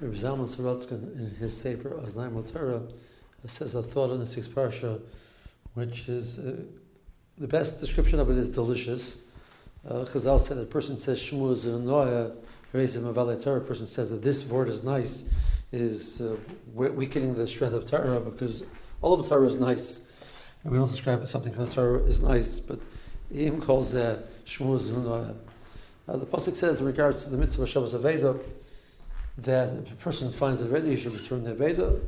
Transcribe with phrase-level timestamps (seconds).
[0.00, 2.82] Rabbi Zalman Sorotzkin, in his Sefer Aznaim Torah,
[3.46, 5.00] says a thought on the sixth parsha,
[5.74, 6.54] which is uh,
[7.36, 9.18] the best description of it is delicious.
[9.84, 12.32] Uh, Chazal said that a person says Shmu Zenoya,
[12.72, 15.24] Reizim Avale Torah, a person says that this word is nice,
[15.72, 16.36] is uh,
[16.74, 18.62] weakening the strength of Torah because
[19.02, 20.00] all of the Torah is nice.
[20.62, 22.78] And we don't describe something from the Torah is nice, but
[23.32, 25.34] he calls that Shmu Zenoya.
[26.06, 28.38] Uh, the Pasuk says in regards to the mitzvah of Hashavas Aveda,
[29.38, 32.00] that a person finds a ready, he should return the Aveda.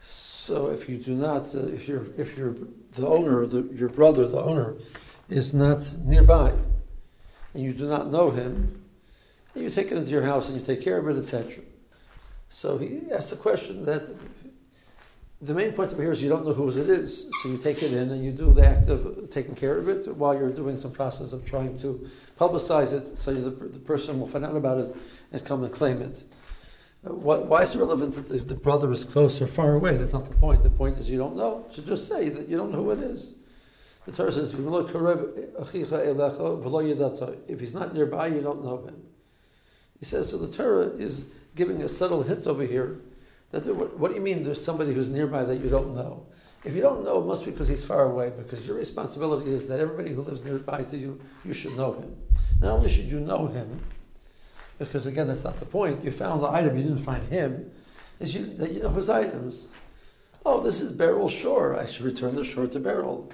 [0.00, 2.54] So if you do not, uh, if you're if you're
[2.92, 4.74] the owner, the, your brother, the owner,
[5.30, 6.52] is not nearby,
[7.54, 8.84] and you do not know him,
[9.54, 11.62] you take it into your house and you take care of it, etc.
[12.50, 14.02] So he asked a question that
[15.44, 17.82] the main point of here is you don't know whose it is, so you take
[17.82, 20.78] it in and you do the act of taking care of it while you're doing
[20.78, 22.08] some process of trying to
[22.38, 24.96] publicize it, so the, the person will find out about it
[25.32, 26.24] and come and claim it.
[27.06, 29.96] Uh, why is it relevant that the, the, brother is close or far away?
[29.98, 30.62] That's not the point.
[30.62, 31.66] The point is you don't know.
[31.68, 33.34] So just say that you don't know who it is.
[34.06, 34.54] The Torah says,
[37.48, 39.02] if he's not nearby, you don't know him.
[39.98, 43.00] He says, so the Torah is giving a subtle hint over here
[43.54, 46.26] that what, what do you mean there's somebody who's nearby that you don't know?
[46.64, 49.66] If you don't know, it must be because he's far away, because your responsibility is
[49.68, 52.16] that everybody who lives nearby to you, you should know him.
[52.60, 53.80] Not only should you know him,
[54.78, 56.02] because again, that's not the point.
[56.02, 57.70] You found the item, you didn't find him,
[58.18, 59.68] is you, that you know his items.
[60.46, 61.78] Oh, this is Beryl Shore.
[61.78, 63.30] I should return the shore to Beryl.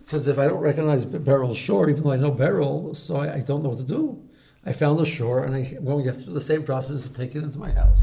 [0.00, 3.40] Because if I don't recognize Beryl Shore, even though I know Beryl, so I, I
[3.40, 4.22] don't know what to do.
[4.64, 7.16] I found the shore, and I'm going to have to do the same process of
[7.16, 8.02] taking it into my house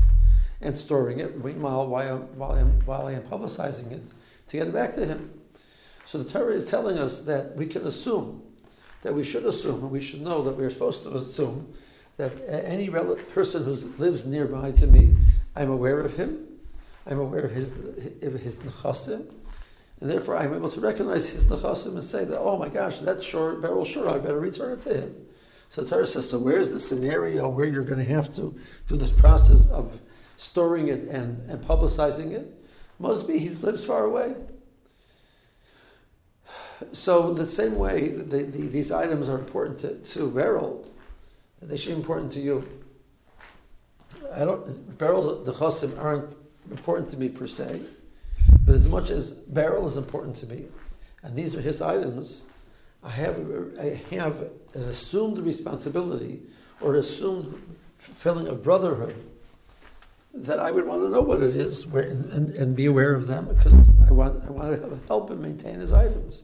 [0.63, 1.43] and storing it.
[1.43, 4.01] Meanwhile, while, while, I'm, while I am publicizing it,
[4.47, 5.31] to get it back to him.
[6.05, 8.41] So the Torah is telling us that we can assume,
[9.01, 11.73] that we should assume, and we should know that we are supposed to assume
[12.17, 15.15] that any person who lives nearby to me,
[15.55, 16.47] I'm aware of him,
[17.05, 17.71] I'm aware of his,
[18.21, 19.29] his nechasim,
[19.99, 23.25] and therefore I'm able to recognize his nechasim and say that, oh my gosh, that's
[23.25, 25.15] short, Beryl sure, I better return it to him.
[25.69, 28.55] So the Torah says, so where's the scenario where you're going to have to
[28.87, 29.99] do this process of
[30.37, 32.47] storing it and, and publicizing it.
[32.99, 34.35] Must be he lives far away.
[36.91, 40.89] So the same way the, the, these items are important to, to Beryl,
[41.61, 42.67] they should be important to you.
[44.33, 46.35] I don't Beryl's nechasim aren't
[46.69, 47.81] important to me per se,
[48.65, 50.65] but as much as Beryl is important to me,
[51.23, 52.43] and these are his items,
[53.03, 53.35] I have
[53.79, 54.41] I have
[54.73, 56.41] an assumed responsibility
[56.81, 57.55] or assumed
[57.97, 59.15] feeling of brotherhood
[60.33, 63.27] that I would want to know what it is where, and, and, be aware of
[63.27, 66.41] them because I want, I want to help him maintain his items.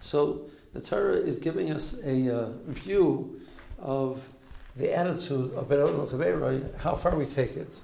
[0.00, 3.40] So the Torah is giving us a uh, view
[3.78, 4.28] of
[4.74, 7.78] the attitude of Chaverai, how far we take it.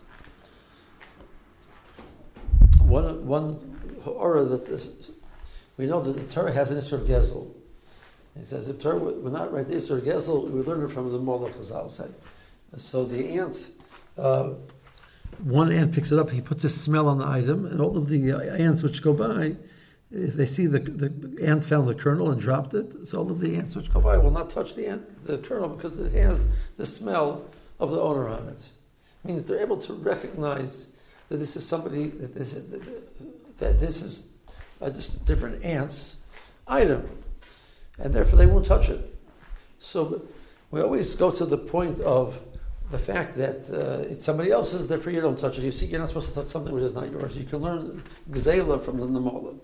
[2.80, 5.10] One, one aura that
[5.76, 7.52] we know that the Torah has an Isser Gezel.
[8.36, 11.12] He says if Torah would not write the Isser Gezel, we would learn it from
[11.12, 12.12] the Mola Chazal said.
[12.76, 13.70] So the ant
[14.16, 14.50] uh,
[15.42, 18.08] one ant picks it up, he puts a smell on the item, and all of
[18.08, 19.56] the uh, ants which go by,
[20.10, 23.40] if they see the, the ant found the kernel and dropped it, so all of
[23.40, 26.46] the ants which go by will not touch the ant, the kernel because it has
[26.76, 27.44] the smell
[27.78, 28.70] of the owner on it.
[29.24, 30.88] it means they're able to recognize
[31.28, 32.70] that this is somebody that this is,
[33.58, 34.28] that this is
[34.80, 34.90] a
[35.24, 36.16] different ant's
[36.66, 37.08] item,
[37.98, 39.14] and therefore they won't touch it.
[39.78, 40.22] So
[40.70, 42.40] we always go to the point of
[42.90, 45.64] the fact that uh, it's somebody else's, therefore you don't touch it.
[45.64, 47.36] You see, you're not supposed to touch something which is not yours.
[47.36, 49.58] You can learn gzela from the namola.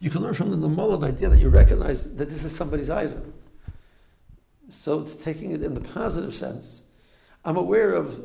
[0.00, 2.90] You can learn from the namola the idea that you recognize that this is somebody's
[2.90, 3.32] item.
[4.68, 6.82] So it's taking it in the positive sense.
[7.44, 8.18] I'm aware of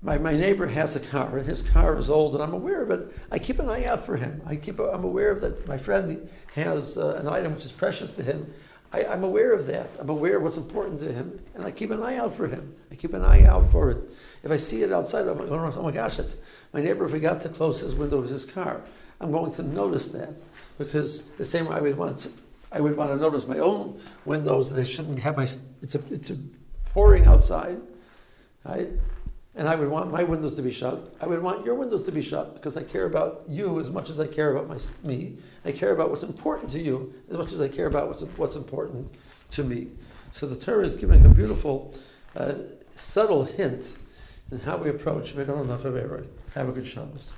[0.00, 2.90] my, my neighbor has a car and his car is old and I'm aware of
[2.90, 3.12] it.
[3.32, 4.40] I keep an eye out for him.
[4.46, 8.14] I keep I'm aware of that my friend has uh, an item which is precious
[8.16, 8.52] to him
[8.92, 9.90] I, am aware of that.
[9.98, 12.74] I'm aware of what's important to him, and I keep an eye out for him.
[12.90, 13.98] I keep an eye out for it.
[14.42, 16.36] If I see it outside, I'm going, oh my gosh, it's
[16.72, 18.80] my neighbor forgot to close his window with his car.
[19.20, 20.34] I'm going to notice that
[20.78, 22.30] because the same way I would want to,
[22.72, 24.70] I would want to notice my own windows.
[24.70, 25.48] They shouldn't have my.
[25.82, 26.38] It's a, it's a
[26.94, 27.80] pouring outside,
[28.64, 28.88] right?
[29.58, 31.14] And I would want my windows to be shut.
[31.20, 34.08] I would want your windows to be shut because I care about you as much
[34.08, 35.36] as I care about my, me.
[35.64, 38.56] I care about what's important to you as much as I care about what's, what's
[38.56, 39.10] important
[39.50, 39.88] to me.
[40.30, 41.92] So the Torah is giving a beautiful,
[42.36, 42.54] uh,
[42.94, 43.98] subtle hint
[44.50, 45.34] in how we approach
[46.54, 47.30] Have a good Shabbos.